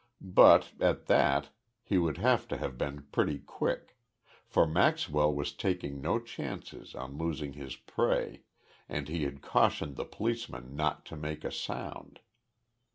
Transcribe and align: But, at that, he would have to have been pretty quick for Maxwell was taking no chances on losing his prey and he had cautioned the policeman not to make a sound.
But, 0.33 0.71
at 0.79 1.05
that, 1.05 1.51
he 1.83 1.99
would 1.99 2.17
have 2.17 2.47
to 2.47 2.57
have 2.57 2.75
been 2.75 3.03
pretty 3.11 3.37
quick 3.37 3.97
for 4.47 4.65
Maxwell 4.65 5.31
was 5.31 5.53
taking 5.53 6.01
no 6.01 6.17
chances 6.19 6.95
on 6.95 7.19
losing 7.19 7.53
his 7.53 7.75
prey 7.75 8.41
and 8.89 9.07
he 9.07 9.25
had 9.25 9.43
cautioned 9.43 9.97
the 9.97 10.05
policeman 10.05 10.75
not 10.75 11.05
to 11.05 11.15
make 11.15 11.43
a 11.43 11.51
sound. 11.51 12.19